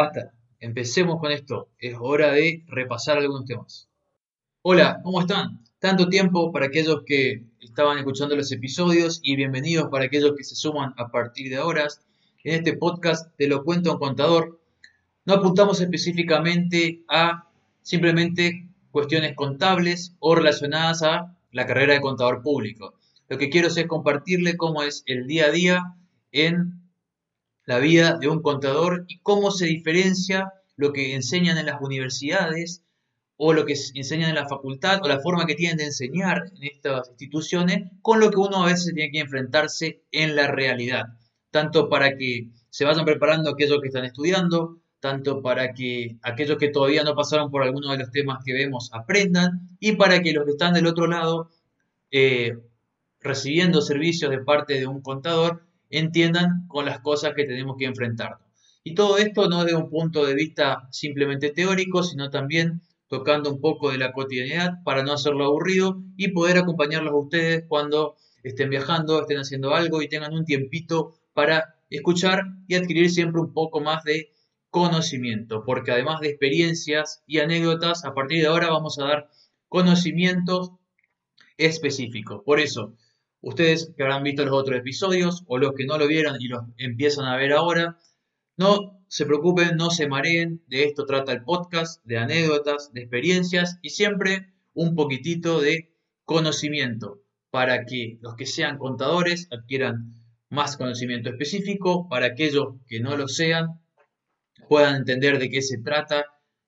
[0.00, 1.68] Basta, empecemos con esto.
[1.78, 3.86] Es hora de repasar algunos temas.
[4.62, 5.62] Hola, ¿cómo están?
[5.78, 10.54] Tanto tiempo para aquellos que estaban escuchando los episodios y bienvenidos para aquellos que se
[10.54, 11.86] suman a partir de ahora.
[12.44, 14.58] En este podcast te lo cuento un contador.
[15.26, 17.50] No apuntamos específicamente a
[17.82, 22.94] simplemente cuestiones contables o relacionadas a la carrera de contador público.
[23.28, 25.94] Lo que quiero es compartirle cómo es el día a día
[26.32, 26.79] en
[27.70, 32.82] la vida de un contador y cómo se diferencia lo que enseñan en las universidades
[33.36, 36.64] o lo que enseñan en la facultad o la forma que tienen de enseñar en
[36.64, 41.04] estas instituciones con lo que uno a veces tiene que enfrentarse en la realidad.
[41.52, 46.70] Tanto para que se vayan preparando aquellos que están estudiando, tanto para que aquellos que
[46.70, 50.44] todavía no pasaron por alguno de los temas que vemos aprendan y para que los
[50.44, 51.50] que están del otro lado
[52.10, 52.58] eh,
[53.20, 58.48] recibiendo servicios de parte de un contador entiendan con las cosas que tenemos que enfrentarnos.
[58.82, 63.60] Y todo esto no desde un punto de vista simplemente teórico, sino también tocando un
[63.60, 68.70] poco de la cotidianidad para no hacerlo aburrido y poder acompañarlos a ustedes cuando estén
[68.70, 73.80] viajando, estén haciendo algo y tengan un tiempito para escuchar y adquirir siempre un poco
[73.80, 74.32] más de
[74.70, 79.28] conocimiento, porque además de experiencias y anécdotas, a partir de ahora vamos a dar
[79.68, 80.70] conocimientos
[81.58, 82.42] específicos.
[82.44, 82.94] Por eso,
[83.40, 86.62] ustedes que habrán visto los otros episodios o los que no lo vieron y los
[86.76, 87.98] empiezan a ver ahora,
[88.56, 93.78] no se preocupen, no se mareen, de esto trata el podcast, de anécdotas, de experiencias
[93.82, 95.92] y siempre un poquitito de
[96.24, 100.14] conocimiento para que los que sean contadores adquieran
[100.48, 103.80] más conocimiento específico, para aquellos que no lo sean
[104.68, 106.26] puedan entender de qué se trata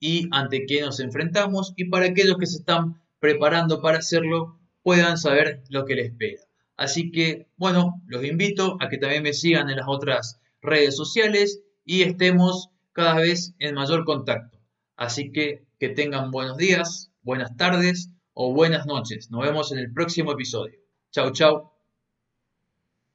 [0.00, 5.16] y ante qué nos enfrentamos y para aquellos que se están preparando para hacerlo puedan
[5.16, 6.42] saber lo que les espera.
[6.76, 11.62] Así que, bueno, los invito a que también me sigan en las otras redes sociales
[11.84, 14.58] y estemos cada vez en mayor contacto.
[14.96, 19.30] Así que que tengan buenos días, buenas tardes o buenas noches.
[19.30, 20.78] Nos vemos en el próximo episodio.
[21.10, 21.73] Chau, chau.